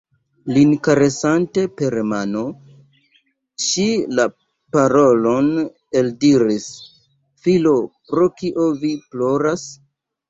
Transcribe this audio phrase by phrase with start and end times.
[0.53, 2.41] Lin karesante per mano,
[3.65, 3.85] ŝi
[4.21, 4.25] la
[4.77, 5.53] parolon
[6.01, 6.67] eldiris:
[7.45, 7.79] «Filo,
[8.11, 9.69] pro kio vi ploras?"